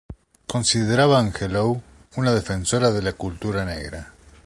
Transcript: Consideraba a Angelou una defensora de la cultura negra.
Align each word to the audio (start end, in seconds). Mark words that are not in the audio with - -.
Consideraba 0.53 1.17
a 1.17 1.19
Angelou 1.25 1.77
una 2.23 2.31
defensora 2.39 2.89
de 2.97 3.03
la 3.11 3.13
cultura 3.27 3.65
negra. 3.73 4.07